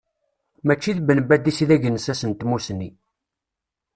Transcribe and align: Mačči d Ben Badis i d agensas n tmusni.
Mačči 0.67 0.91
d 0.97 0.99
Ben 1.05 1.21
Badis 1.27 1.59
i 1.63 1.65
d 1.69 1.71
agensas 1.75 2.21
n 2.29 2.31
tmusni. 2.39 2.89